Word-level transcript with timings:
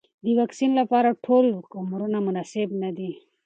د 0.25 0.25
واکسین 0.39 0.71
لپاره 0.79 1.19
ټول 1.25 1.45
عمرونه 1.79 2.17
مناسب 2.27 2.67
نه 2.83 2.89
دي. 2.97 3.11